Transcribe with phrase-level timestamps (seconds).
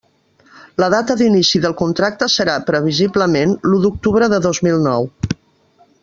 [0.83, 5.07] La data d'inici del contracte serà, previsiblement, l'u d'octubre de dos mil nou.